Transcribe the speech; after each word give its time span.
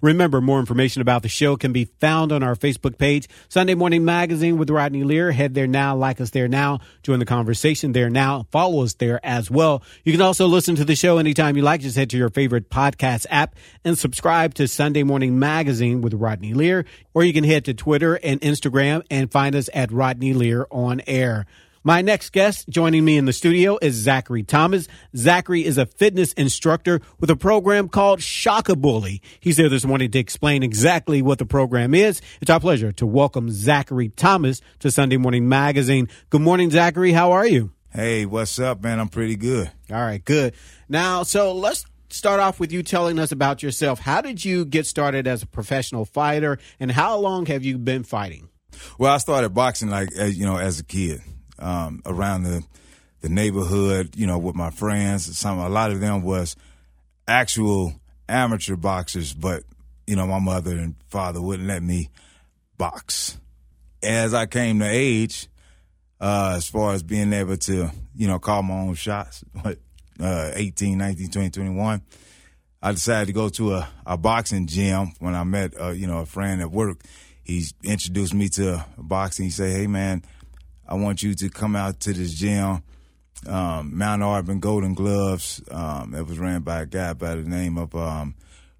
Remember, 0.00 0.40
more 0.40 0.60
information 0.60 1.02
about 1.02 1.22
the 1.24 1.28
show 1.28 1.56
can 1.56 1.72
be 1.72 1.86
found 1.86 2.30
on 2.30 2.40
our 2.40 2.54
Facebook 2.54 2.98
page, 2.98 3.28
Sunday 3.48 3.74
Morning 3.74 4.04
Magazine 4.04 4.56
with 4.56 4.70
Rodney 4.70 5.02
Lear. 5.02 5.32
Head 5.32 5.54
there 5.54 5.66
now, 5.66 5.96
like 5.96 6.20
us 6.20 6.30
there 6.30 6.46
now, 6.46 6.78
join 7.02 7.18
the 7.18 7.24
conversation 7.24 7.90
there 7.90 8.08
now, 8.08 8.46
follow 8.52 8.84
us 8.84 8.94
there 8.94 9.18
as 9.26 9.50
well. 9.50 9.82
You 10.04 10.12
can 10.12 10.20
also 10.20 10.46
listen 10.46 10.76
to 10.76 10.84
the 10.84 10.94
show 10.94 11.18
anytime 11.18 11.56
you 11.56 11.64
like. 11.64 11.80
Just 11.80 11.96
head 11.96 12.10
to 12.10 12.16
your 12.16 12.28
favorite 12.28 12.70
podcast 12.70 13.26
app 13.28 13.56
and 13.84 13.98
subscribe 13.98 14.54
to 14.54 14.68
Sunday 14.68 15.02
Morning 15.02 15.36
Magazine 15.40 16.00
with 16.00 16.14
Rodney 16.14 16.54
Lear, 16.54 16.84
or 17.12 17.24
you 17.24 17.32
can 17.32 17.42
head 17.42 17.64
to 17.64 17.74
Twitter 17.74 18.14
and 18.22 18.40
Instagram 18.40 19.02
and 19.10 19.32
find 19.32 19.56
us 19.56 19.68
at 19.74 19.90
Rodney 19.90 20.32
Lear 20.32 20.68
on 20.70 21.02
air. 21.08 21.44
My 21.88 22.02
next 22.02 22.32
guest 22.32 22.68
joining 22.68 23.02
me 23.02 23.16
in 23.16 23.24
the 23.24 23.32
studio 23.32 23.78
is 23.80 23.94
Zachary 23.94 24.42
Thomas. 24.42 24.88
Zachary 25.16 25.64
is 25.64 25.78
a 25.78 25.86
fitness 25.86 26.34
instructor 26.34 27.00
with 27.18 27.30
a 27.30 27.34
program 27.34 27.88
called 27.88 28.20
Shockabully. 28.20 29.22
He's 29.40 29.56
here 29.56 29.70
this 29.70 29.86
morning 29.86 30.10
to 30.10 30.18
explain 30.18 30.62
exactly 30.62 31.22
what 31.22 31.38
the 31.38 31.46
program 31.46 31.94
is. 31.94 32.20
It's 32.42 32.50
our 32.50 32.60
pleasure 32.60 32.92
to 32.92 33.06
welcome 33.06 33.50
Zachary 33.50 34.10
Thomas 34.10 34.60
to 34.80 34.90
Sunday 34.90 35.16
Morning 35.16 35.48
Magazine. 35.48 36.10
Good 36.28 36.42
morning, 36.42 36.70
Zachary. 36.70 37.12
How 37.12 37.32
are 37.32 37.46
you? 37.46 37.72
Hey, 37.88 38.26
what's 38.26 38.58
up, 38.58 38.82
man? 38.82 39.00
I'm 39.00 39.08
pretty 39.08 39.36
good. 39.36 39.70
All 39.90 39.96
right, 39.96 40.22
good. 40.22 40.52
Now, 40.90 41.22
so 41.22 41.54
let's 41.54 41.86
start 42.10 42.38
off 42.38 42.60
with 42.60 42.70
you 42.70 42.82
telling 42.82 43.18
us 43.18 43.32
about 43.32 43.62
yourself. 43.62 43.98
How 43.98 44.20
did 44.20 44.44
you 44.44 44.66
get 44.66 44.84
started 44.84 45.26
as 45.26 45.42
a 45.42 45.46
professional 45.46 46.04
fighter, 46.04 46.58
and 46.78 46.92
how 46.92 47.16
long 47.16 47.46
have 47.46 47.64
you 47.64 47.78
been 47.78 48.04
fighting? 48.04 48.50
Well, 48.98 49.14
I 49.14 49.16
started 49.16 49.54
boxing 49.54 49.88
like 49.88 50.12
as 50.12 50.38
you 50.38 50.44
know 50.44 50.58
as 50.58 50.80
a 50.80 50.84
kid 50.84 51.22
um, 51.58 52.02
around 52.06 52.44
the 52.44 52.64
the 53.20 53.28
neighborhood, 53.28 54.14
you 54.16 54.26
know, 54.26 54.38
with 54.38 54.54
my 54.54 54.70
friends. 54.70 55.36
Some 55.36 55.58
a 55.58 55.68
lot 55.68 55.90
of 55.90 56.00
them 56.00 56.22
was 56.22 56.56
actual 57.26 57.94
amateur 58.28 58.76
boxers, 58.76 59.32
but 59.32 59.64
you 60.06 60.16
know, 60.16 60.26
my 60.26 60.38
mother 60.38 60.72
and 60.72 60.94
father 61.08 61.40
wouldn't 61.40 61.68
let 61.68 61.82
me 61.82 62.08
box. 62.78 63.38
As 64.02 64.32
I 64.32 64.46
came 64.46 64.78
to 64.78 64.86
age, 64.86 65.48
uh, 66.20 66.54
as 66.56 66.68
far 66.68 66.94
as 66.94 67.02
being 67.02 67.32
able 67.32 67.56
to, 67.56 67.90
you 68.16 68.26
know, 68.26 68.38
call 68.38 68.62
my 68.62 68.74
own 68.74 68.94
shots, 68.94 69.44
what, 69.62 69.78
uh, 70.20 70.52
18, 70.54 70.96
19, 70.96 71.30
20, 71.30 71.50
21, 71.50 72.02
I 72.80 72.92
decided 72.92 73.26
to 73.26 73.32
go 73.32 73.48
to 73.50 73.74
a, 73.74 73.88
a 74.06 74.16
boxing 74.16 74.66
gym 74.66 75.12
when 75.18 75.34
I 75.34 75.44
met, 75.44 75.78
uh, 75.78 75.90
you 75.90 76.06
know, 76.06 76.18
a 76.18 76.26
friend 76.26 76.60
at 76.60 76.70
work. 76.70 77.00
He 77.42 77.64
introduced 77.82 78.34
me 78.34 78.48
to 78.50 78.84
boxing. 78.96 79.46
He 79.46 79.50
said, 79.50 79.76
hey, 79.76 79.86
man, 79.86 80.22
I 80.88 80.94
want 80.94 81.22
you 81.22 81.34
to 81.34 81.48
come 81.50 81.76
out 81.76 82.00
to 82.00 82.12
this 82.14 82.32
gym, 82.32 82.82
um, 83.46 83.96
Mount 83.96 84.22
Auburn 84.22 84.58
Golden 84.58 84.94
Gloves. 84.94 85.62
Um, 85.70 86.14
it 86.14 86.26
was 86.26 86.38
ran 86.38 86.62
by 86.62 86.82
a 86.82 86.86
guy 86.86 87.12
by 87.12 87.34
the 87.34 87.42
name 87.42 87.76
of, 87.76 87.94
um, 87.94 88.34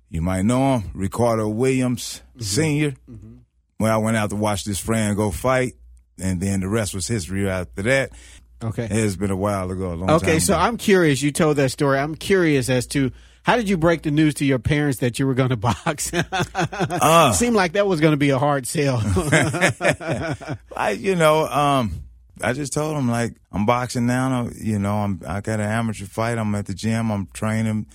you 0.09 0.23
might 0.23 0.47
know 0.47 0.77
him, 0.77 0.91
Ricardo 0.95 1.49
Williams 1.49 2.23
mm-hmm. 2.31 2.43
Sr. 2.43 2.91
Mm-hmm. 3.11 3.35
Well, 3.79 3.93
I 3.93 3.99
went 3.99 4.17
out 4.17 4.31
to 4.31 4.37
watch 4.37 4.65
this 4.65 4.81
friend 4.81 5.17
go 5.17 5.31
fight, 5.31 5.75
and 6.19 6.41
then 6.41 6.61
the 6.61 6.69
rest 6.69 6.95
was 6.95 7.07
history 7.07 7.49
after 7.49 7.83
that. 7.83 8.11
Okay. 8.65 8.89
It's 8.91 9.17
been 9.17 9.31
a 9.31 9.37
while 9.37 9.71
ago. 9.71 9.93
A 9.93 10.15
okay, 10.17 10.41
so 10.41 10.55
ago. 10.55 10.63
I'm 10.63 10.79
curious. 10.79 11.23
You 11.23 11.31
told 11.31 11.59
that 11.59 11.71
story. 11.71 11.99
I'm 11.99 12.17
curious 12.17 12.69
as 12.69 12.87
to 12.89 13.13
how 13.49 13.57
did 13.57 13.67
you 13.67 13.79
break 13.79 14.03
the 14.03 14.11
news 14.11 14.35
to 14.35 14.45
your 14.45 14.59
parents 14.59 14.99
that 14.99 15.19
you 15.19 15.27
were 15.27 15.33
going 15.33 15.49
to 15.49 15.57
box? 15.57 16.13
uh, 16.13 17.33
Seemed 17.33 17.57
like 17.57 17.73
that 17.73 17.87
was 17.87 17.99
going 17.99 18.11
to 18.11 18.19
be 18.19 18.29
a 18.29 18.39
hard 18.39 18.67
sell. 18.67 19.01
I, 20.77 20.91
you 20.91 21.17
know, 21.17 21.47
um, 21.47 22.03
I 22.43 22.53
just 22.53 22.75
told 22.75 22.95
them 22.95 23.09
like 23.09 23.37
I'm 23.51 23.65
boxing 23.65 24.07
now. 24.07 24.51
You 24.55 24.79
know, 24.79 24.97
I'm 24.97 25.23
I 25.27 25.41
got 25.41 25.61
an 25.61 25.69
amateur 25.71 26.05
fight. 26.05 26.37
I'm 26.37 26.55
at 26.55 26.67
the 26.67 26.75
gym. 26.75 27.11
I'm 27.11 27.27
training. 27.33 27.87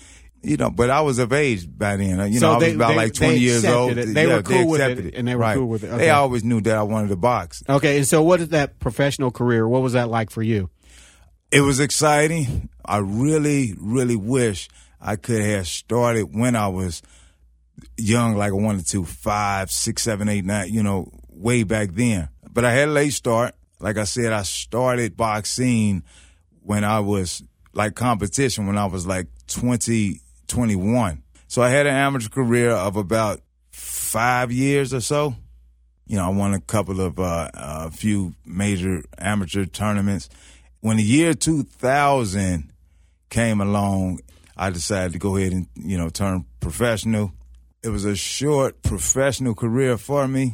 You 0.41 0.57
know, 0.57 0.71
but 0.71 0.89
I 0.89 1.01
was 1.01 1.19
of 1.19 1.31
age 1.31 1.67
by 1.69 1.97
then. 1.97 2.33
You 2.33 2.39
so 2.39 2.47
know, 2.47 2.53
I 2.55 2.57
was 2.57 2.73
about 2.73 2.89
they, 2.89 2.95
like 2.95 3.13
20 3.13 3.38
years 3.38 3.63
old. 3.63 3.95
It. 3.95 4.07
They 4.07 4.27
yeah, 4.27 4.38
were 4.38 4.41
cool 4.41 4.57
they 4.57 4.65
with 4.65 4.81
it, 4.81 5.05
it, 5.05 5.13
and 5.13 5.27
they 5.27 5.35
were 5.35 5.41
right. 5.41 5.55
cool 5.55 5.67
with 5.67 5.83
it. 5.83 5.88
Okay. 5.88 5.97
They 5.97 6.09
always 6.09 6.43
knew 6.43 6.61
that 6.61 6.75
I 6.75 6.81
wanted 6.81 7.09
to 7.09 7.15
box. 7.15 7.63
Okay, 7.69 7.97
and 7.97 8.07
so 8.07 8.23
what 8.23 8.41
is 8.41 8.49
that 8.49 8.79
professional 8.79 9.29
career? 9.29 9.67
What 9.67 9.83
was 9.83 9.93
that 9.93 10.09
like 10.09 10.31
for 10.31 10.41
you? 10.41 10.71
It 11.51 11.61
was 11.61 11.79
exciting. 11.79 12.69
I 12.83 12.97
really, 12.97 13.75
really 13.78 14.16
wish 14.17 14.67
I 15.06 15.18
could 15.18 15.41
have 15.41 15.68
started 15.68 16.34
when 16.34 16.56
I 16.56 16.69
was 16.69 17.02
young, 17.97 18.38
like 18.38 18.52
I 18.52 18.56
wanted 18.56 18.88
to, 18.88 19.03
five, 19.03 19.69
six, 19.69 20.02
seven, 20.02 20.30
eight, 20.30 20.46
nine, 20.46 20.74
you 20.74 20.81
know, 20.81 21.12
way 21.30 21.64
back 21.64 21.90
then. 21.91 22.30
But 22.50 22.64
I 22.64 22.72
had 22.72 22.88
a 22.88 22.91
late 22.91 23.12
start. 23.12 23.53
Like 23.81 23.97
I 23.97 24.06
said, 24.06 24.31
I 24.31 24.44
started 24.44 25.18
boxing 25.18 26.03
when 26.62 26.86
I 26.86 27.02
was 27.02 27.44
like 27.74 27.96
competition 27.96 28.66
when 28.66 28.78
I 28.78 28.86
was 28.86 29.06
like 29.06 29.28
20, 29.47 30.22
21. 30.47 31.22
So 31.50 31.62
I 31.62 31.70
had 31.70 31.85
an 31.85 31.96
amateur 31.96 32.30
career 32.30 32.72
of 32.72 32.96
about 32.96 33.41
five 33.72 34.53
years 34.53 34.94
or 34.94 35.02
so. 35.02 35.35
You 36.08 36.16
know, 36.16 36.25
I 36.25 36.30
won 36.30 36.53
a 36.53 36.62
couple 36.62 37.02
of, 37.02 37.20
uh, 37.20 37.50
a 37.53 37.91
few 37.91 38.35
major 38.46 39.03
amateur 39.18 39.66
tournaments. 39.66 40.30
When 40.80 40.96
the 40.96 41.03
year 41.03 41.34
2000 41.34 42.72
came 43.30 43.59
along, 43.59 44.20
I 44.56 44.69
decided 44.69 45.14
to 45.14 45.19
go 45.19 45.38
ahead 45.38 45.52
and, 45.52 45.68
you 45.75 45.97
know, 45.97 46.09
turn 46.09 46.46
professional. 46.59 47.34
It 47.84 47.90
was 47.90 48.06
a 48.06 48.16
short 48.16 48.81
professional 48.81 49.56
career 49.56 49.97
for 49.97 50.28
me, 50.28 50.53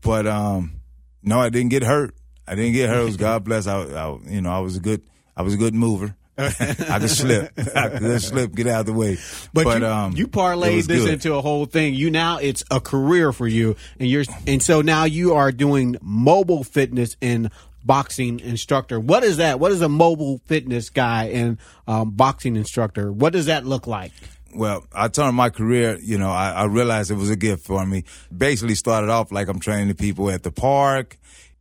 but 0.00 0.26
um, 0.26 0.80
no, 1.22 1.40
I 1.40 1.50
didn't 1.50 1.70
get 1.70 1.82
hurt. 1.82 2.14
I 2.46 2.54
didn't 2.54 2.72
get 2.72 2.88
hurt. 2.88 3.02
It 3.02 3.04
was 3.04 3.16
God 3.16 3.44
bless. 3.44 3.66
I, 3.66 3.82
I 3.82 4.18
you 4.28 4.40
know, 4.40 4.50
I 4.50 4.60
was 4.60 4.76
a 4.76 4.80
good, 4.80 5.02
I 5.36 5.42
was 5.42 5.54
a 5.54 5.56
good 5.56 5.74
mover. 5.74 6.16
I 6.36 6.98
could 6.98 7.10
slip. 7.10 7.52
I 7.76 7.88
could 7.90 8.22
slip, 8.22 8.54
get 8.54 8.66
out 8.66 8.80
of 8.80 8.86
the 8.86 8.92
way. 8.92 9.18
But, 9.52 9.64
but 9.64 9.80
you, 9.82 9.86
um, 9.86 10.12
you 10.16 10.26
parlayed 10.26 10.86
this 10.86 11.04
good. 11.04 11.14
into 11.14 11.34
a 11.34 11.40
whole 11.40 11.66
thing. 11.66 11.94
You 11.94 12.10
now 12.10 12.38
it's 12.38 12.64
a 12.70 12.80
career 12.80 13.32
for 13.32 13.46
you, 13.46 13.76
and 14.00 14.08
you're 14.08 14.24
and 14.46 14.62
so 14.62 14.82
now 14.82 15.04
you 15.04 15.34
are 15.34 15.52
doing 15.52 15.96
mobile 16.02 16.64
fitness 16.64 17.16
in 17.20 17.50
boxing 17.84 18.40
instructor. 18.40 18.98
What 18.98 19.24
is 19.24 19.36
that? 19.36 19.60
What 19.60 19.72
is 19.72 19.82
a 19.82 19.88
mobile 19.88 20.38
fitness 20.46 20.90
guy 20.90 21.24
and 21.26 21.58
um, 21.86 22.10
boxing 22.10 22.56
instructor? 22.56 23.12
What 23.12 23.32
does 23.32 23.46
that 23.46 23.66
look 23.66 23.86
like? 23.86 24.12
Well, 24.54 24.86
I 24.92 25.08
turned 25.08 25.34
my 25.34 25.50
career, 25.50 25.98
you 26.00 26.16
know, 26.16 26.30
I, 26.30 26.50
I, 26.50 26.64
realized 26.66 27.10
it 27.10 27.16
was 27.16 27.28
a 27.28 27.36
gift 27.36 27.66
for 27.66 27.84
me. 27.84 28.04
Basically 28.36 28.76
started 28.76 29.10
off 29.10 29.32
like 29.32 29.48
I'm 29.48 29.58
training 29.58 29.92
people 29.96 30.30
at 30.30 30.44
the 30.44 30.52
park, 30.52 31.18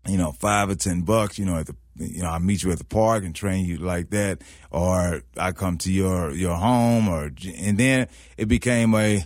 you 0.07 0.17
know, 0.17 0.31
five 0.31 0.69
or 0.69 0.75
ten 0.75 1.01
bucks, 1.01 1.39
you 1.39 1.45
know, 1.45 1.57
at 1.57 1.65
the 1.65 1.75
you 1.95 2.21
know, 2.21 2.29
I 2.29 2.39
meet 2.39 2.63
you 2.63 2.71
at 2.71 2.79
the 2.79 2.85
park 2.85 3.23
and 3.23 3.35
train 3.35 3.65
you 3.65 3.77
like 3.77 4.09
that, 4.11 4.41
or 4.71 5.21
I 5.37 5.51
come 5.51 5.77
to 5.79 5.91
your 5.91 6.31
your 6.31 6.55
home, 6.55 7.07
or 7.07 7.31
and 7.57 7.77
then 7.77 8.07
it 8.37 8.47
became 8.47 8.95
a 8.95 9.15
an 9.15 9.25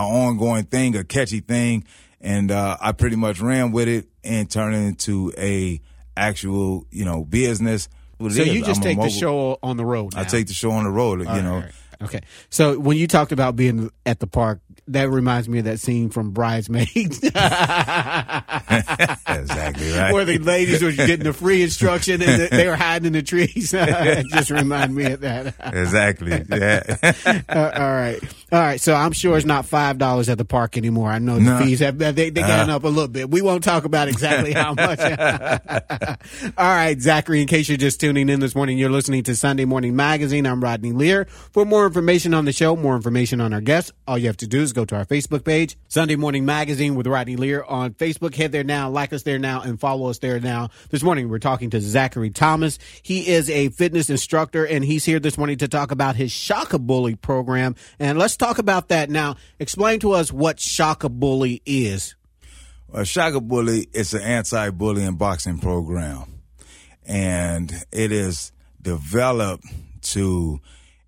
ongoing 0.00 0.64
thing, 0.64 0.96
a 0.96 1.04
catchy 1.04 1.40
thing, 1.40 1.84
and 2.20 2.50
uh, 2.50 2.76
I 2.80 2.92
pretty 2.92 3.16
much 3.16 3.40
ran 3.40 3.72
with 3.72 3.88
it 3.88 4.08
and 4.22 4.50
turned 4.50 4.74
it 4.74 4.86
into 4.86 5.32
a 5.36 5.80
actual, 6.18 6.86
you 6.90 7.04
know, 7.04 7.24
business. 7.24 7.88
so 8.18 8.26
you 8.42 8.64
just 8.64 8.80
I'm 8.80 8.84
take 8.84 9.00
the 9.00 9.10
show 9.10 9.58
on 9.62 9.76
the 9.76 9.84
road. 9.84 10.14
Now. 10.14 10.22
I 10.22 10.24
take 10.24 10.48
the 10.48 10.54
show 10.54 10.72
on 10.72 10.84
the 10.84 10.90
road. 10.90 11.26
All 11.26 11.36
you 11.36 11.42
know. 11.42 11.58
Right. 11.58 11.72
Okay. 12.02 12.20
So 12.48 12.78
when 12.78 12.96
you 12.96 13.08
talked 13.08 13.32
about 13.32 13.56
being 13.56 13.90
at 14.06 14.20
the 14.20 14.28
park, 14.28 14.60
that 14.88 15.10
reminds 15.10 15.48
me 15.48 15.58
of 15.58 15.64
that 15.66 15.80
scene 15.80 16.10
from 16.10 16.30
Bridesmaids. 16.30 17.18
exactly 17.22 17.32
right. 19.92 20.12
Where 20.14 20.24
the 20.24 20.38
ladies 20.38 20.82
were 20.82 20.92
getting 20.92 21.24
the 21.24 21.32
free 21.32 21.62
instruction 21.62 22.22
and 22.22 22.50
they 22.50 22.66
were 22.66 22.76
hiding 22.76 23.08
in 23.08 23.12
the 23.12 23.22
trees. 23.22 23.70
just 24.32 24.50
remind 24.50 24.94
me 24.94 25.12
of 25.12 25.20
that. 25.20 25.54
exactly. 25.60 26.46
Yeah. 26.58 26.82
Uh, 27.48 27.70
all 27.74 27.92
right. 27.92 28.18
All 28.50 28.58
right. 28.58 28.80
So 28.80 28.94
I'm 28.94 29.12
sure 29.12 29.36
it's 29.36 29.46
not 29.46 29.66
five 29.66 29.98
dollars 29.98 30.28
at 30.28 30.38
the 30.38 30.44
park 30.44 30.76
anymore. 30.76 31.10
I 31.10 31.18
know 31.18 31.34
the 31.34 31.40
no. 31.40 31.58
fees 31.58 31.80
have 31.80 31.98
they 31.98 32.12
they 32.12 32.30
gotten 32.30 32.70
uh, 32.70 32.76
up 32.76 32.84
a 32.84 32.88
little 32.88 33.08
bit. 33.08 33.30
We 33.30 33.42
won't 33.42 33.62
talk 33.62 33.84
about 33.84 34.08
exactly 34.08 34.52
how 34.52 34.74
much. 34.74 34.98
all 35.00 35.14
right, 36.56 36.98
Zachary. 37.00 37.42
In 37.42 37.46
case 37.46 37.68
you're 37.68 37.78
just 37.78 38.00
tuning 38.00 38.28
in 38.28 38.40
this 38.40 38.54
morning, 38.54 38.78
you're 38.78 38.90
listening 38.90 39.22
to 39.24 39.36
Sunday 39.36 39.66
Morning 39.66 39.94
Magazine. 39.94 40.46
I'm 40.46 40.62
Rodney 40.62 40.92
Lear. 40.92 41.26
For 41.52 41.64
more 41.64 41.87
information 41.88 42.34
on 42.34 42.44
the 42.44 42.52
show, 42.52 42.76
more 42.76 42.94
information 42.94 43.40
on 43.40 43.52
our 43.52 43.60
guests, 43.60 43.90
all 44.06 44.16
you 44.16 44.28
have 44.28 44.36
to 44.36 44.46
do 44.46 44.60
is 44.60 44.72
go 44.72 44.84
to 44.84 44.94
our 44.94 45.04
Facebook 45.04 45.44
page, 45.44 45.76
Sunday 45.88 46.14
Morning 46.14 46.44
Magazine 46.44 46.94
with 46.94 47.06
Rodney 47.06 47.34
Lear 47.34 47.64
on 47.64 47.94
Facebook. 47.94 48.34
Head 48.36 48.52
there 48.52 48.62
now, 48.62 48.88
like 48.88 49.12
us 49.12 49.24
there 49.24 49.38
now, 49.38 49.62
and 49.62 49.80
follow 49.80 50.08
us 50.08 50.18
there 50.18 50.38
now. 50.38 50.68
This 50.90 51.02
morning, 51.02 51.28
we're 51.28 51.40
talking 51.40 51.70
to 51.70 51.80
Zachary 51.80 52.30
Thomas. 52.30 52.78
He 53.02 53.26
is 53.26 53.50
a 53.50 53.70
fitness 53.70 54.10
instructor, 54.10 54.64
and 54.64 54.84
he's 54.84 55.04
here 55.04 55.18
this 55.18 55.36
morning 55.36 55.58
to 55.58 55.66
talk 55.66 55.90
about 55.90 56.14
his 56.14 56.30
Shockabully 56.30 57.20
program. 57.20 57.74
And 57.98 58.18
let's 58.18 58.36
talk 58.36 58.58
about 58.58 58.88
that 58.88 59.10
now. 59.10 59.36
Explain 59.58 59.98
to 60.00 60.12
us 60.12 60.30
what 60.30 60.58
Shockabully 60.58 61.62
is. 61.66 62.14
Well, 62.86 63.02
Shockabully 63.02 63.88
is 63.92 64.14
an 64.14 64.22
anti-bullying 64.22 65.16
boxing 65.16 65.58
program, 65.58 66.40
and 67.06 67.72
it 67.90 68.12
is 68.12 68.52
developed 68.80 69.64
to 70.02 70.60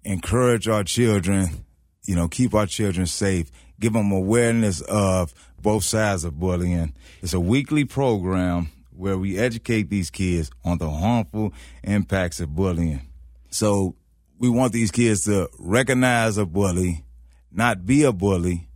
encourage 0.05 0.69
our 0.69 0.85
children, 0.85 1.65
you 2.05 2.17
know, 2.17 2.29
keep 2.29 2.55
our 2.55 2.67
children 2.67 3.07
safe, 3.07 3.51
give 3.79 3.93
them 3.93 4.13
awareness 4.13 4.81
of 4.83 5.35
both 5.61 5.85
sides 5.85 6.25
of 6.25 6.39
bullying. 6.39 6.95
It's 7.23 7.35
a 7.35 7.41
weekly 7.41 7.85
program 7.85 8.71
where 8.97 9.17
we 9.17 9.39
educate 9.39 9.89
these 9.89 10.11
kids 10.11 10.51
on 10.65 10.79
the 10.79 10.91
harmful 10.91 11.53
impacts 11.83 12.41
of 12.41 12.55
bullying. 12.55 13.03
So 13.51 13.97
we 14.39 14.49
want 14.49 14.73
these 14.73 14.91
kids 14.91 15.25
to 15.25 15.49
recognize 15.59 16.39
a 16.39 16.47
bully, 16.47 17.05
not 17.51 17.87
be 17.87 18.05
a 18.05 18.13
bully, 18.13 18.69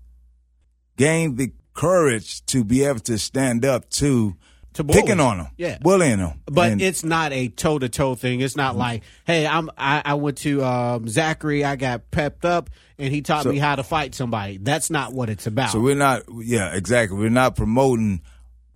gain 0.97 1.37
the 1.37 1.53
courage 1.75 2.45
to 2.47 2.65
be 2.65 2.85
able 2.85 3.01
to 3.01 3.19
stand 3.19 3.65
up 3.65 3.91
to, 3.91 4.37
To 4.75 4.85
bullies. 4.85 5.03
picking 5.03 5.21
on 5.21 5.39
them, 5.39 5.47
Yeah. 5.57 5.79
bullying 5.81 6.19
them. 6.19 6.41
But 6.47 6.73
And- 6.73 6.83
it's 6.83 7.05
not 7.05 7.33
a 7.33 7.49
toe 7.49 7.79
to 7.79 7.89
toe 7.89 8.15
thing. 8.17 8.41
It's 8.41 8.57
not 8.57 8.77
like, 8.77 9.03
hey, 9.25 9.47
I'm 9.47 9.71
I, 9.79 10.03
I 10.05 10.15
went 10.15 10.39
to 10.39 10.65
um, 10.65 11.09
Zachary, 11.09 11.65
I 11.65 11.77
got 11.77 12.11
pepped 12.11 12.45
up, 12.45 12.71
and 12.99 13.13
he 13.13 13.23
taught 13.23 13.45
So- 13.45 13.51
me 13.53 13.59
how 13.59 13.77
to 13.77 13.83
fight 13.85 14.15
somebody. 14.15 14.59
That's 14.61 14.91
not 14.91 15.13
what 15.13 15.31
it's 15.31 15.47
about. 15.47 15.71
So 15.71 15.79
we're 15.81 15.95
not, 15.95 16.23
yeah, 16.43 16.75
exactly. 16.75 17.17
We're 17.19 17.29
not 17.31 17.55
promoting 17.57 18.21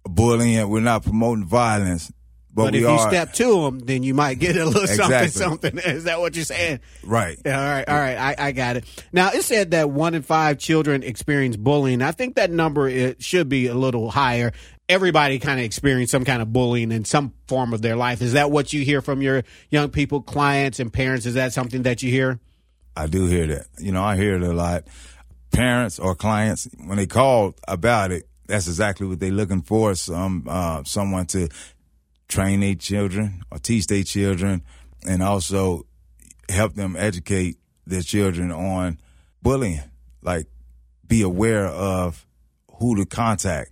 bullying. 0.04 0.68
We're 0.68 0.80
not 0.80 1.02
promoting 1.04 1.44
violence. 1.46 2.12
But, 2.54 2.64
but 2.64 2.74
if 2.74 2.80
you 2.82 2.98
step 3.00 3.32
to 3.34 3.62
them, 3.62 3.78
then 3.80 4.02
you 4.02 4.14
might 4.14 4.38
get 4.40 4.56
a 4.56 4.64
little 4.64 4.82
Exactly. 4.88 5.28
something, 5.28 5.76
something. 5.78 5.78
Is 5.96 6.04
that 6.04 6.18
what 6.18 6.34
you're 6.34 6.44
saying? 6.44 6.80
right. 7.04 7.38
Yeah, 7.44 7.60
all 7.60 7.68
right, 7.70 7.88
all 7.88 7.96
right. 7.96 8.16
I, 8.16 8.46
I 8.48 8.52
got 8.52 8.76
it. 8.76 8.84
Now 9.12 9.30
it 9.30 9.42
said 9.42 9.72
that 9.72 9.90
one 9.90 10.14
in 10.14 10.22
five 10.22 10.58
children 10.58 11.02
experience 11.04 11.56
bullying. 11.56 12.02
I 12.02 12.10
think 12.12 12.34
that 12.36 12.50
number 12.50 12.88
it 12.88 13.22
should 13.22 13.48
be 13.48 13.66
a 13.68 13.74
little 13.74 14.10
higher. 14.10 14.52
Everybody 14.88 15.38
kind 15.38 15.60
of 15.60 15.66
experience 15.66 16.10
some 16.10 16.24
kind 16.24 16.40
of 16.40 16.52
bullying 16.52 16.92
in 16.92 17.04
some 17.04 17.34
form 17.46 17.74
of 17.74 17.82
their 17.82 17.94
life. 17.96 18.22
Is 18.22 18.32
that 18.32 18.50
what 18.50 18.72
you 18.72 18.84
hear 18.84 19.02
from 19.02 19.20
your 19.20 19.42
young 19.68 19.90
people, 19.90 20.22
clients, 20.22 20.80
and 20.80 20.90
parents? 20.90 21.26
Is 21.26 21.34
that 21.34 21.52
something 21.52 21.82
that 21.82 22.02
you 22.02 22.10
hear? 22.10 22.40
I 22.96 23.06
do 23.06 23.26
hear 23.26 23.46
that. 23.46 23.66
You 23.78 23.92
know, 23.92 24.02
I 24.02 24.16
hear 24.16 24.36
it 24.36 24.42
a 24.42 24.52
lot. 24.52 24.84
Parents 25.50 25.98
or 25.98 26.14
clients, 26.14 26.68
when 26.86 26.96
they 26.96 27.06
call 27.06 27.54
about 27.66 28.12
it, 28.12 28.28
that's 28.46 28.66
exactly 28.66 29.06
what 29.06 29.20
they're 29.20 29.30
looking 29.30 29.62
for. 29.62 29.94
Some 29.94 30.46
uh, 30.48 30.82
someone 30.84 31.26
to 31.26 31.48
train 32.28 32.60
their 32.60 32.74
children 32.74 33.42
or 33.50 33.58
teach 33.58 33.86
their 33.86 34.02
children, 34.02 34.62
and 35.06 35.22
also 35.22 35.86
help 36.48 36.74
them 36.74 36.96
educate 36.98 37.58
their 37.86 38.02
children 38.02 38.50
on 38.50 38.98
bullying. 39.42 39.82
Like, 40.22 40.46
be 41.06 41.22
aware 41.22 41.66
of 41.66 42.26
who 42.78 42.96
to 42.96 43.06
contact. 43.06 43.70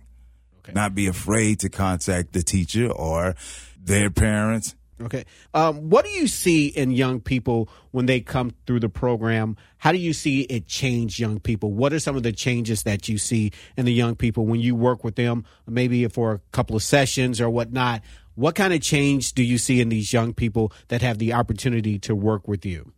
Not 0.73 0.95
be 0.95 1.07
afraid 1.07 1.59
to 1.61 1.69
contact 1.69 2.33
the 2.33 2.43
teacher 2.43 2.91
or 2.91 3.35
their 3.81 4.09
parents. 4.09 4.75
Okay. 4.99 5.25
Um, 5.53 5.89
what 5.89 6.05
do 6.05 6.11
you 6.11 6.27
see 6.27 6.67
in 6.67 6.89
young 6.89 7.19
people 7.19 7.69
when 7.91 8.07
they 8.07 8.19
come 8.19 8.51
through 8.65 8.79
the 8.79 8.89
program? 8.89 9.55
How 9.77 9.91
do 9.91 9.99
you 9.99 10.11
see 10.11 10.41
it 10.41 10.67
change 10.67 11.19
young 11.19 11.39
people? 11.39 11.71
What 11.71 11.93
are 11.93 11.99
some 11.99 12.15
of 12.15 12.23
the 12.23 12.31
changes 12.31 12.83
that 12.83 13.07
you 13.07 13.19
see 13.19 13.51
in 13.75 13.85
the 13.85 13.93
young 13.93 14.15
people 14.15 14.45
when 14.45 14.59
you 14.59 14.75
work 14.75 15.03
with 15.03 15.15
them, 15.15 15.45
maybe 15.67 16.07
for 16.07 16.33
a 16.33 16.41
couple 16.51 16.75
of 16.75 16.81
sessions 16.81 17.39
or 17.39 17.49
whatnot? 17.49 18.01
What 18.33 18.55
kind 18.55 18.73
of 18.73 18.81
change 18.81 19.33
do 19.33 19.43
you 19.43 19.57
see 19.57 19.81
in 19.81 19.89
these 19.89 20.13
young 20.13 20.33
people 20.33 20.71
that 20.87 21.01
have 21.01 21.19
the 21.19 21.33
opportunity 21.33 21.99
to 21.99 22.15
work 22.15 22.47
with 22.47 22.65
you? 22.65 22.91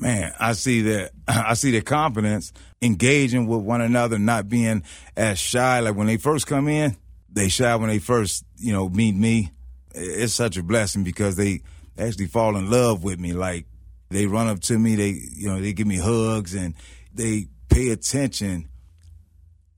Man, 0.00 0.32
I 0.38 0.52
see 0.52 0.82
that 0.82 1.12
I 1.28 1.54
see 1.54 1.70
their 1.70 1.82
confidence 1.82 2.52
engaging 2.80 3.46
with 3.46 3.60
one 3.60 3.80
another, 3.80 4.18
not 4.18 4.48
being 4.48 4.82
as 5.16 5.38
shy. 5.38 5.80
Like 5.80 5.94
when 5.96 6.06
they 6.06 6.16
first 6.16 6.46
come 6.46 6.68
in, 6.68 6.96
they 7.30 7.48
shy 7.48 7.74
when 7.76 7.88
they 7.88 7.98
first, 7.98 8.44
you 8.56 8.72
know, 8.72 8.88
meet 8.88 9.14
me. 9.14 9.52
It's 9.94 10.34
such 10.34 10.56
a 10.56 10.62
blessing 10.62 11.02
because 11.02 11.36
they 11.36 11.62
actually 11.98 12.26
fall 12.26 12.56
in 12.56 12.70
love 12.70 13.02
with 13.02 13.18
me. 13.18 13.32
Like 13.32 13.66
they 14.10 14.26
run 14.26 14.48
up 14.48 14.60
to 14.60 14.78
me, 14.78 14.94
they 14.94 15.10
you 15.34 15.48
know, 15.48 15.60
they 15.60 15.72
give 15.72 15.86
me 15.86 15.96
hugs 15.96 16.54
and 16.54 16.74
they 17.12 17.48
pay 17.68 17.90
attention 17.90 18.68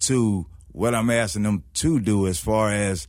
to 0.01 0.47
what 0.73 0.95
I'm 0.95 1.11
asking 1.11 1.43
them 1.43 1.65
to 1.75 2.01
do 2.01 2.27
as 2.27 2.39
far 2.39 2.71
as 2.71 3.09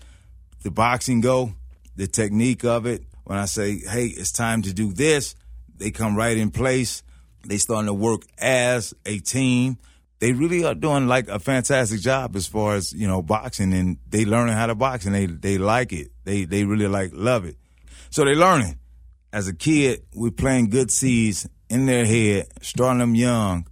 the 0.64 0.72
boxing 0.72 1.22
go, 1.22 1.54
the 1.96 2.08
technique 2.08 2.64
of 2.64 2.86
it. 2.86 3.04
When 3.24 3.38
I 3.38 3.46
say, 3.46 3.78
hey, 3.78 4.08
it's 4.08 4.32
time 4.32 4.64
to 4.64 4.74
do 4.74 4.92
this, 4.92 5.36
they 5.82 5.92
come 5.92 6.16
right 6.16 6.38
in 6.38 6.52
place. 6.52 7.04
They 7.46 7.58
starting 7.58 7.88
to 7.88 7.94
work 7.94 8.22
as 8.38 8.94
a 9.06 9.20
team. 9.20 9.78
They 10.20 10.32
really 10.32 10.64
are 10.64 10.76
doing 10.76 11.08
like 11.08 11.28
a 11.28 11.40
fantastic 11.40 12.00
job 12.00 12.36
as 12.36 12.48
far 12.48 12.76
as, 12.76 12.94
you 12.94 13.08
know, 13.08 13.24
boxing 13.24 13.74
and 13.74 13.98
they 14.08 14.24
learning 14.24 14.54
how 14.54 14.68
to 14.68 14.76
box 14.76 15.06
and 15.06 15.16
they, 15.16 15.26
they 15.26 15.58
like 15.58 15.92
it. 15.92 16.12
They, 16.24 16.46
they 16.46 16.64
really 16.64 16.88
like, 16.88 17.10
love 17.14 17.46
it. 17.46 17.58
So 18.12 18.24
they 18.24 18.36
learning. 18.36 18.78
As 19.34 19.48
a 19.48 19.56
kid, 19.56 20.04
we're 20.14 20.30
playing 20.30 20.70
good 20.70 20.92
seeds 20.92 21.48
in 21.70 21.88
their 21.88 22.06
head, 22.06 22.48
starting 22.62 23.00
them 23.00 23.16
young 23.16 23.66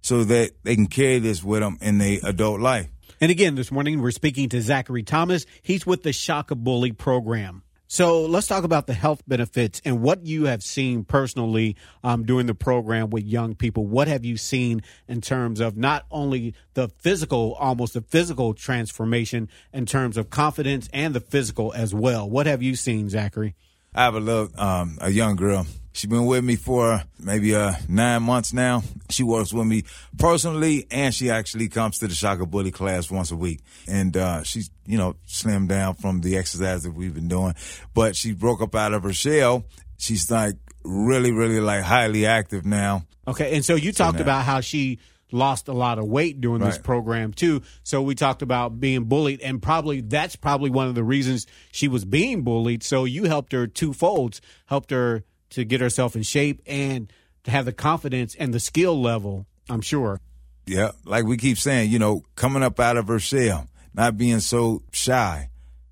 so 0.00 0.24
that 0.24 0.52
they 0.62 0.74
can 0.74 0.86
carry 0.86 1.18
this 1.18 1.44
with 1.44 1.60
them 1.60 1.76
in 1.82 1.98
their 1.98 2.18
adult 2.24 2.60
life. 2.60 2.88
And 3.20 3.30
again, 3.30 3.56
this 3.56 3.70
morning 3.70 4.00
we're 4.00 4.12
speaking 4.12 4.48
to 4.50 4.62
Zachary 4.62 5.02
Thomas. 5.02 5.44
He's 5.60 5.84
with 5.84 6.04
the 6.04 6.12
Shaka 6.12 6.54
Bully 6.54 6.92
program. 6.92 7.62
So 7.90 8.26
let's 8.26 8.46
talk 8.46 8.64
about 8.64 8.86
the 8.86 8.92
health 8.92 9.22
benefits 9.26 9.80
and 9.82 10.02
what 10.02 10.26
you 10.26 10.44
have 10.44 10.62
seen 10.62 11.04
personally 11.04 11.74
um, 12.04 12.24
during 12.24 12.44
the 12.44 12.54
program 12.54 13.08
with 13.08 13.24
young 13.24 13.54
people. 13.54 13.86
What 13.86 14.08
have 14.08 14.26
you 14.26 14.36
seen 14.36 14.82
in 15.08 15.22
terms 15.22 15.58
of 15.58 15.78
not 15.78 16.04
only 16.10 16.54
the 16.74 16.88
physical, 16.88 17.54
almost 17.54 17.94
the 17.94 18.02
physical 18.02 18.52
transformation 18.52 19.48
in 19.72 19.86
terms 19.86 20.18
of 20.18 20.28
confidence 20.28 20.90
and 20.92 21.14
the 21.14 21.20
physical 21.20 21.72
as 21.72 21.94
well? 21.94 22.28
What 22.28 22.46
have 22.46 22.62
you 22.62 22.76
seen, 22.76 23.08
Zachary? 23.08 23.54
I 23.94 24.04
have 24.04 24.14
a 24.14 24.20
little, 24.20 24.50
um, 24.60 24.98
a 25.00 25.08
young 25.08 25.36
girl. 25.36 25.66
She's 25.92 26.08
been 26.08 26.26
with 26.26 26.44
me 26.44 26.56
for 26.56 27.02
maybe 27.18 27.54
uh, 27.54 27.72
nine 27.88 28.22
months 28.22 28.52
now. 28.52 28.82
She 29.10 29.22
works 29.22 29.52
with 29.52 29.66
me 29.66 29.82
personally, 30.16 30.86
and 30.90 31.12
she 31.14 31.30
actually 31.30 31.68
comes 31.68 31.98
to 31.98 32.06
the 32.06 32.14
Shaka 32.14 32.46
Bully 32.46 32.70
class 32.70 33.10
once 33.10 33.30
a 33.30 33.36
week. 33.36 33.60
And 33.88 34.16
uh, 34.16 34.42
she's, 34.44 34.70
you 34.86 34.96
know, 34.96 35.16
slimmed 35.26 35.68
down 35.68 35.94
from 35.94 36.20
the 36.20 36.36
exercise 36.36 36.84
that 36.84 36.92
we've 36.92 37.14
been 37.14 37.28
doing. 37.28 37.54
But 37.94 38.14
she 38.14 38.32
broke 38.32 38.62
up 38.62 38.74
out 38.74 38.92
of 38.92 39.02
her 39.02 39.12
shell. 39.12 39.64
She's 39.96 40.30
like 40.30 40.54
really, 40.84 41.32
really 41.32 41.60
like 41.60 41.82
highly 41.82 42.26
active 42.26 42.64
now. 42.64 43.02
Okay, 43.26 43.54
and 43.56 43.64
so 43.64 43.74
you 43.74 43.92
talked 43.92 44.18
now- 44.18 44.22
about 44.22 44.44
how 44.44 44.60
she 44.60 45.00
lost 45.30 45.68
a 45.68 45.72
lot 45.74 45.98
of 45.98 46.06
weight 46.06 46.40
during 46.40 46.62
this 46.62 46.78
program 46.78 47.32
too. 47.34 47.60
So 47.82 48.00
we 48.00 48.14
talked 48.14 48.40
about 48.40 48.80
being 48.80 49.04
bullied, 49.04 49.40
and 49.42 49.60
probably 49.60 50.00
that's 50.00 50.36
probably 50.36 50.70
one 50.70 50.88
of 50.88 50.94
the 50.94 51.04
reasons 51.04 51.46
she 51.72 51.88
was 51.88 52.04
being 52.04 52.42
bullied. 52.44 52.82
So 52.82 53.04
you 53.04 53.24
helped 53.24 53.52
her 53.52 53.66
twofolds, 53.66 54.40
helped 54.66 54.90
her 54.90 55.24
to 55.50 55.64
get 55.64 55.80
herself 55.80 56.16
in 56.16 56.22
shape 56.22 56.62
and 56.66 57.12
to 57.44 57.50
have 57.50 57.64
the 57.64 57.72
confidence 57.72 58.34
and 58.34 58.52
the 58.52 58.60
skill 58.60 59.00
level. 59.00 59.46
I'm 59.68 59.80
sure. 59.80 60.20
Yeah, 60.66 60.92
like 61.04 61.24
we 61.24 61.36
keep 61.38 61.58
saying, 61.58 61.90
you 61.90 61.98
know, 61.98 62.22
coming 62.36 62.62
up 62.62 62.78
out 62.78 62.96
of 62.96 63.08
her 63.08 63.18
shell, 63.18 63.68
not 63.94 64.18
being 64.18 64.40
so 64.40 64.82
shy, 64.92 65.48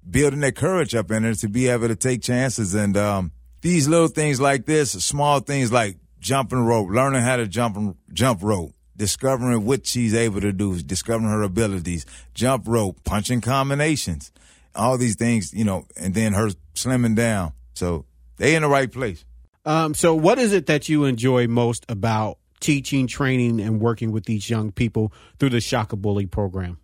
building 0.08 0.41
that 0.41 0.55
courage 0.55 0.94
up 0.94 1.11
in 1.11 1.25
her 1.25 1.35
to 1.35 1.49
be 1.49 1.69
able 1.69 1.88
to 1.88 1.97
take 1.97 2.23
chances. 2.23 2.75
And 2.75 2.97
um, 2.97 3.32
these 3.62 3.88
little 3.88 4.08
things 4.08 4.41
like 4.41 4.67
this, 4.67 4.93
small 4.93 5.41
things 5.41 5.73
like 5.73 5.97
jumping 6.20 6.61
rope, 6.61 6.91
learning 6.91 7.23
how 7.23 7.37
to 7.37 7.47
jump 7.47 7.97
jump 8.12 8.43
rope, 8.43 8.75
discovering 8.97 9.64
what 9.64 9.87
she's 9.87 10.14
able 10.14 10.41
to 10.41 10.53
do, 10.53 10.79
discovering 10.81 11.31
her 11.31 11.43
abilities, 11.43 12.05
jump 12.35 12.64
rope, 12.67 13.03
punching 13.05 13.41
combinations, 13.41 14.31
all 14.75 14.98
these 14.98 15.17
things, 15.17 15.55
you 15.55 15.65
know, 15.65 15.86
and 15.96 16.15
then 16.15 16.34
her 16.34 16.51
slimming 16.75 17.17
down. 17.17 17.53
So 17.75 18.05
they 18.36 18.55
in 18.55 18.63
the 18.63 18.69
right 18.69 18.91
place. 18.91 19.25
Um, 19.67 19.94
so 19.94 20.15
what 20.15 20.39
is 20.39 20.53
it 20.53 20.67
that 20.67 20.89
you 20.89 21.05
enjoy 21.05 21.49
most 21.49 21.85
about 21.89 22.39
teaching, 22.61 23.06
training, 23.06 23.61
and 23.61 23.81
working 23.81 24.13
with 24.13 24.25
these 24.25 24.49
young 24.49 24.73
people 24.73 25.13
through 25.39 25.51
the 25.51 25.61
Shaka 25.61 25.96
Bully 25.96 26.27
program? 26.27 26.79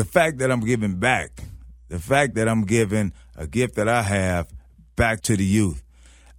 the 0.00 0.04
fact 0.06 0.38
that 0.38 0.50
I'm 0.50 0.60
giving 0.60 0.96
back, 0.96 1.42
the 1.88 1.98
fact 1.98 2.34
that 2.36 2.48
I'm 2.48 2.64
giving 2.64 3.12
a 3.36 3.46
gift 3.46 3.74
that 3.74 3.86
I 3.86 4.00
have 4.00 4.48
back 4.96 5.20
to 5.22 5.36
the 5.36 5.44
youth. 5.44 5.82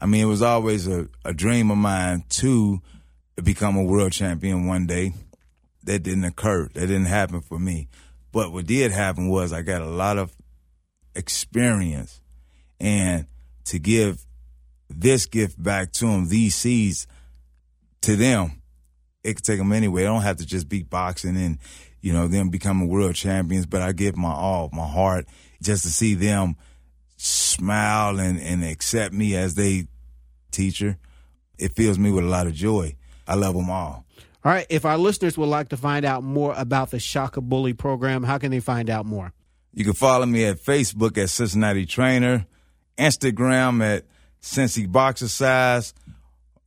I 0.02 0.08
mean, 0.08 0.24
it 0.24 0.28
was 0.28 0.42
always 0.42 0.88
a, 0.88 1.08
a 1.24 1.32
dream 1.32 1.70
of 1.70 1.78
mine 1.78 2.24
to 2.30 2.82
become 3.44 3.78
a 3.78 3.84
world 3.84 4.14
champion 4.14 4.66
one 4.66 4.88
day. 4.88 5.14
That 5.84 6.02
didn't 6.02 6.24
occur. 6.24 6.70
That 6.74 6.88
didn't 6.88 7.06
happen 7.06 7.42
for 7.42 7.60
me. 7.60 7.88
But 8.32 8.52
what 8.52 8.66
did 8.66 8.92
happen 8.92 9.30
was 9.30 9.54
I 9.54 9.62
got 9.62 9.84
a 9.84 9.90
lot 9.90 10.18
of 10.18 10.36
experience 11.16 12.20
and 12.80 13.28
to 13.66 13.78
give 13.78 14.26
this 15.00 15.26
gift 15.26 15.62
back 15.62 15.92
to 15.94 16.06
them, 16.06 16.28
these 16.28 16.56
seeds 16.56 17.08
to 18.02 18.16
them, 18.16 18.62
it 19.24 19.36
could 19.36 19.46
take 19.46 19.60
them 19.60 19.72
anywhere. 19.72 20.04
They 20.04 20.08
don't 20.08 20.22
have 20.22 20.38
to 20.38 20.46
just 20.46 20.68
be 20.68 20.84
boxing 20.84 21.38
and, 21.38 21.58
you 22.02 22.14
know, 22.14 22.28
them 22.28 22.50
becoming 22.50 22.88
world 22.88 23.16
champions, 23.16 23.66
but 23.66 23.82
I 23.82 23.92
give 23.92 24.18
my 24.18 24.32
all, 24.32 24.70
my 24.74 24.88
heart, 24.88 25.28
just 25.62 25.84
to 25.84 25.90
see 25.90 26.16
them 26.16 26.56
smile 27.18 28.20
and, 28.20 28.40
and 28.40 28.64
accept 28.64 29.14
me 29.14 29.36
as 29.36 29.56
they 29.56 29.88
teacher. 30.52 30.98
It 31.58 31.74
fills 31.76 32.00
me 32.00 32.12
with 32.12 32.24
a 32.24 32.28
lot 32.28 32.48
of 32.48 32.54
joy. 32.54 32.96
I 33.28 33.36
love 33.36 33.56
them 33.56 33.70
all. 33.70 34.06
All 34.44 34.52
right. 34.52 34.66
If 34.70 34.86
our 34.86 34.98
listeners 34.98 35.38
would 35.38 35.50
like 35.50 35.70
to 35.70 35.78
find 35.78 36.04
out 36.04 36.24
more 36.24 36.56
about 36.58 36.90
the 36.90 37.00
Shaka 37.00 37.42
Bully 37.42 37.74
program, 37.74 38.24
how 38.24 38.40
can 38.40 38.50
they 38.50 38.60
find 38.60 38.90
out 38.90 39.06
more? 39.06 39.34
You 39.74 39.86
can 39.86 39.94
follow 39.94 40.26
me 40.26 40.46
at 40.46 40.58
Facebook 40.58 41.18
at 41.18 41.30
Cincinnati 41.30 41.86
Trainer, 41.86 42.48
Instagram 42.98 43.84
at 43.84 44.06
Cincy 44.42 44.92
Boxercise, 44.92 45.94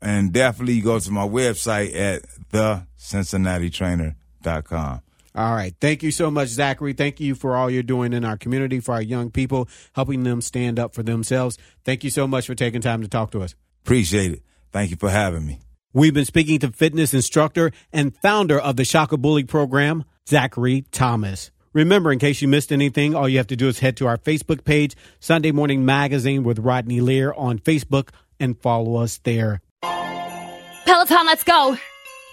and 0.00 0.32
definitely 0.32 0.80
go 0.80 0.98
to 0.98 1.10
my 1.10 1.26
website 1.26 1.94
at 1.94 2.22
thecincinnatitrainer.com. 2.52 5.00
All 5.36 5.52
right. 5.52 5.74
Thank 5.80 6.04
you 6.04 6.12
so 6.12 6.30
much, 6.30 6.46
Zachary. 6.48 6.92
Thank 6.92 7.18
you 7.18 7.34
for 7.34 7.56
all 7.56 7.68
you're 7.68 7.82
doing 7.82 8.12
in 8.12 8.24
our 8.24 8.36
community 8.36 8.78
for 8.78 8.92
our 8.92 9.02
young 9.02 9.32
people, 9.32 9.68
helping 9.92 10.22
them 10.22 10.40
stand 10.40 10.78
up 10.78 10.94
for 10.94 11.02
themselves. 11.02 11.58
Thank 11.84 12.04
you 12.04 12.10
so 12.10 12.28
much 12.28 12.46
for 12.46 12.54
taking 12.54 12.80
time 12.80 13.02
to 13.02 13.08
talk 13.08 13.32
to 13.32 13.42
us. 13.42 13.56
Appreciate 13.84 14.32
it. 14.32 14.42
Thank 14.70 14.90
you 14.90 14.96
for 14.96 15.10
having 15.10 15.44
me. 15.44 15.60
We've 15.92 16.14
been 16.14 16.24
speaking 16.24 16.60
to 16.60 16.70
fitness 16.70 17.14
instructor 17.14 17.72
and 17.92 18.16
founder 18.16 18.58
of 18.58 18.76
the 18.76 18.84
Shaka 18.84 19.16
Bully 19.16 19.44
program, 19.44 20.04
Zachary 20.28 20.84
Thomas. 20.92 21.50
Remember, 21.74 22.12
in 22.12 22.20
case 22.20 22.40
you 22.40 22.46
missed 22.46 22.70
anything, 22.70 23.16
all 23.16 23.28
you 23.28 23.38
have 23.38 23.48
to 23.48 23.56
do 23.56 23.66
is 23.66 23.80
head 23.80 23.96
to 23.96 24.06
our 24.06 24.16
Facebook 24.16 24.64
page, 24.64 24.94
Sunday 25.18 25.50
Morning 25.50 25.84
Magazine 25.84 26.44
with 26.44 26.60
Rodney 26.60 27.00
Lear 27.00 27.32
on 27.34 27.58
Facebook, 27.58 28.10
and 28.38 28.56
follow 28.56 28.96
us 28.96 29.18
there. 29.24 29.60
Peloton, 29.82 31.26
let's 31.26 31.42
go! 31.42 31.76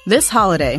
This 0.06 0.30
holiday, 0.30 0.78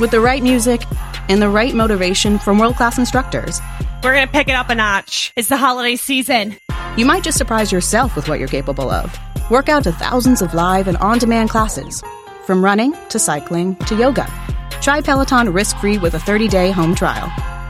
with 0.00 0.10
the 0.10 0.20
right 0.20 0.42
music 0.42 0.82
and 1.28 1.40
the 1.40 1.48
right 1.48 1.72
motivation 1.72 2.40
from 2.40 2.58
world 2.58 2.74
class 2.74 2.98
instructors, 2.98 3.60
we're 4.02 4.12
going 4.12 4.26
to 4.26 4.32
pick 4.32 4.48
it 4.48 4.54
up 4.54 4.70
a 4.70 4.74
notch. 4.74 5.32
It's 5.36 5.48
the 5.48 5.56
holiday 5.56 5.94
season. 5.94 6.56
You 6.96 7.06
might 7.06 7.22
just 7.22 7.38
surprise 7.38 7.70
yourself 7.70 8.16
with 8.16 8.28
what 8.28 8.40
you're 8.40 8.48
capable 8.48 8.90
of. 8.90 9.16
Work 9.50 9.68
out 9.68 9.84
to 9.84 9.92
thousands 9.92 10.42
of 10.42 10.52
live 10.52 10.88
and 10.88 10.96
on 10.96 11.18
demand 11.18 11.50
classes, 11.50 12.02
from 12.44 12.64
running 12.64 12.92
to 13.10 13.20
cycling 13.20 13.76
to 13.86 13.94
yoga. 13.94 14.26
Try 14.80 15.00
Peloton 15.00 15.52
risk 15.52 15.76
free 15.78 15.98
with 15.98 16.14
a 16.14 16.20
30 16.20 16.48
day 16.48 16.72
home 16.72 16.96
trial. 16.96 17.32